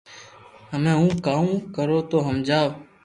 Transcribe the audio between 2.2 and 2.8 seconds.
ھمجاو